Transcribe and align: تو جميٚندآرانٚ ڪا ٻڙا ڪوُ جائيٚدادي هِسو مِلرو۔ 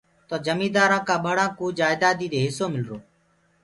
تو 0.27 0.35
جميٚندآرانٚ 0.45 1.05
ڪا 1.07 1.15
ٻڙا 1.25 1.45
ڪوُ 1.57 1.65
جائيٚدادي 1.79 2.27
هِسو 2.43 2.65
مِلرو۔ 2.73 2.97